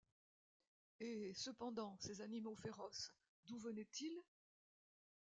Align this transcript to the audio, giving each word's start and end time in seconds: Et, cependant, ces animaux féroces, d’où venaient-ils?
Et, 0.99 1.31
cependant, 1.35 1.95
ces 1.99 2.21
animaux 2.21 2.55
féroces, 2.55 3.13
d’où 3.45 3.59
venaient-ils? 3.59 4.17